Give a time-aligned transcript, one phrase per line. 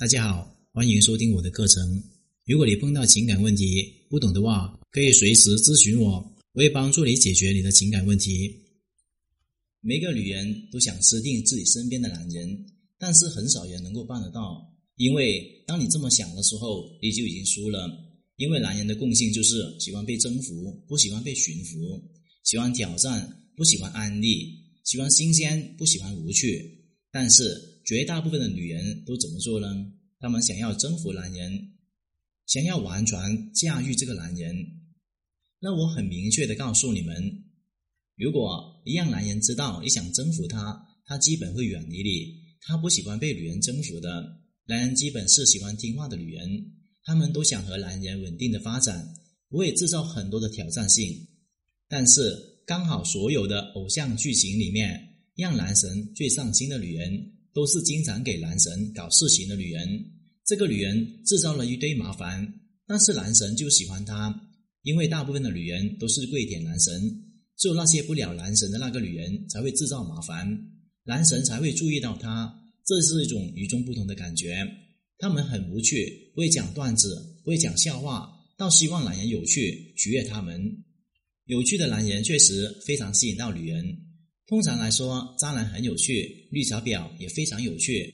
[0.00, 2.02] 大家好，欢迎收听我的课程。
[2.46, 6.12] 如果你碰到情感问题不懂的话，可以随时咨询我，
[6.54, 8.50] 我会帮助你解决你的情感问题。
[9.82, 12.64] 每个女人都想吃定自己身边的男人，
[12.98, 14.74] 但是很少人能够办得到。
[14.96, 17.86] 因为当你这么想的时候，你就已经输了。
[18.36, 21.78] 因为男人的共性就是喜欢被征服，不喜欢被驯服；
[22.44, 24.48] 喜欢挑战，不喜欢安利；
[24.82, 26.86] 喜欢新鲜，不喜欢无趣。
[27.12, 29.66] 但是绝大部分的女人都怎么做呢？
[30.20, 31.72] 她们想要征服男人，
[32.46, 34.54] 想要完全驾驭这个男人。
[35.58, 37.20] 那我很明确的告诉你们，
[38.14, 42.32] 如果一让男人知道你想征服他，他基本会远离你。
[42.60, 46.48] 他不喜欢被女人征服的，男人基本是喜欢听话的女人，
[47.02, 49.04] 他们都想和男人稳定的发展，
[49.48, 51.26] 不会制造很多的挑战性。
[51.88, 55.08] 但是刚好所有的偶像剧情里面。
[55.36, 60.04] 让男神最上心的女人，都是经常给男神搞事情的女人。
[60.46, 62.52] 这个女人制造了一堆麻烦，
[62.86, 64.34] 但是男神就喜欢她，
[64.82, 67.00] 因为大部分的女人都是跪舔男神，
[67.56, 70.48] 只有那些不了男神的那个女人才会制造麻烦，
[71.04, 72.52] 男神才会注意到她。
[72.86, 74.66] 这是一种与众不同的感觉。
[75.18, 77.14] 他们很无趣，不会讲段子，
[77.44, 80.84] 不会讲笑话，倒希望男人有趣，取悦他们。
[81.44, 83.84] 有趣的男人确实非常吸引到女人。
[84.50, 88.12] 通常来说，渣男很有趣，绿茶婊也非常有趣。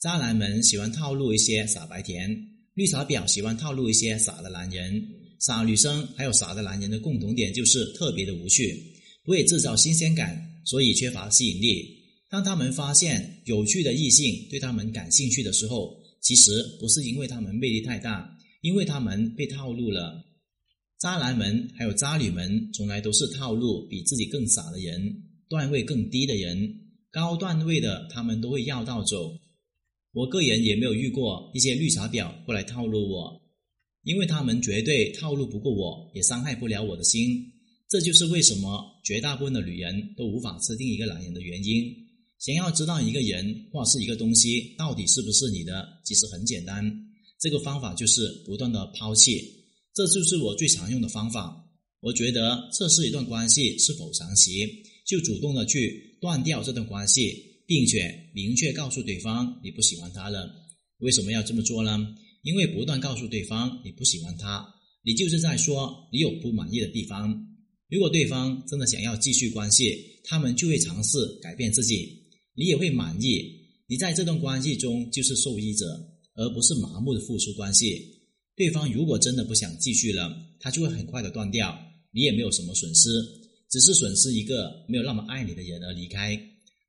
[0.00, 2.28] 渣男们喜欢套路一些傻白甜，
[2.74, 5.00] 绿茶婊喜欢套路一些傻的男人。
[5.38, 8.76] 傻女生还有傻的男人的共同点就是特别的无趣，
[9.22, 11.96] 不会制造新鲜感，所以缺乏吸引力。
[12.28, 18.28] 当他们发现有趣的异性对他们感兴趣的时候，其实不是因为他们魅力太大，
[18.62, 20.24] 因为他们被套路了。
[20.98, 25.22] 渣男们还有渣女们从来都是套路比自己更傻的人。
[25.48, 29.32] 段位更低的人，高段位的他们都会绕道走。
[30.12, 33.40] 我个人也没有遇过一些绿茶婊过来套路我，
[34.04, 37.44] 因为他们绝对套路不过我，也伤害不了我的心。
[37.88, 41.94] 这就是为什么绝大部分的女人都无法吃定一个男人的原因。
[42.38, 46.84] 想要知道一个人或是一个东西到底是不是你的，其实很简单，
[47.40, 49.42] 这个方法就是不断的抛弃。
[49.94, 51.64] 这就是我最常用的方法。
[52.00, 54.84] 我觉得测试一段关系是否长期。
[55.08, 57.34] 就主动的去断掉这段关系，
[57.66, 60.54] 并且明确告诉对方你不喜欢他了。
[60.98, 62.14] 为什么要这么做呢？
[62.42, 64.68] 因为不断告诉对方你不喜欢他，
[65.02, 67.46] 你就是在说你有不满意的地方。
[67.88, 72.06] 如果对方真的想要继续关系，他们就会尝试改变自己，
[72.54, 73.42] 你也会满意。
[73.86, 75.86] 你在这段关系中就是受益者，
[76.34, 77.98] 而不是麻木的付出关系。
[78.54, 80.30] 对方如果真的不想继续了，
[80.60, 81.78] 他就会很快的断掉，
[82.12, 83.08] 你也没有什么损失。
[83.70, 86.38] 只是损失一个没有那么爱你的人而离开，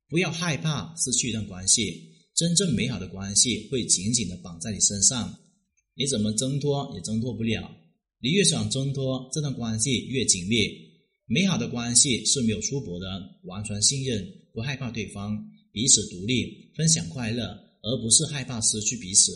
[0.07, 2.07] 不要害怕失去一段关系。
[2.35, 5.37] 真正美好的关系会紧紧的绑在你身上，
[5.93, 7.69] 你怎么挣脱也挣脱不了。
[8.21, 10.57] 你越想挣脱，这段关系越紧密。
[11.25, 13.05] 美好的关系是没有出薄的，
[13.43, 15.37] 完全信任，不害怕对方，
[15.71, 17.45] 彼此独立，分享快乐，
[17.81, 19.31] 而不是害怕失去彼此。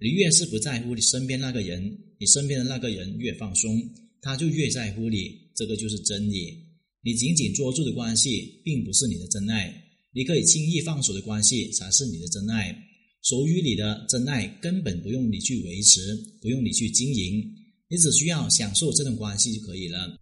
[0.00, 3.78] 你越是不在乎你身边那个人，你身边的那个人越放松，
[4.22, 5.38] 他就越在乎你。
[5.54, 6.56] 这个就是真理。
[7.02, 9.72] 你紧紧捉住的关系，并不是你的真爱；
[10.12, 12.76] 你可以轻易放手的关系，才是你的真爱。
[13.22, 17.42] 属于你的真爱，根本不用你去维持，不用你去经营，
[17.90, 20.16] 你只需要享受这段关系就可以了。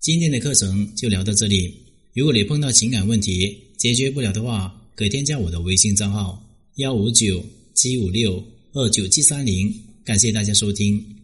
[0.00, 1.72] 今天的课程就聊到这里。
[2.14, 6.42] 如果你碰到情感问题解决不了的话，可以添加我的微信账号：
[6.76, 7.44] 幺五九
[7.74, 8.42] 七五六
[8.72, 9.72] 二九七三零。
[10.04, 11.19] 感谢大家收听。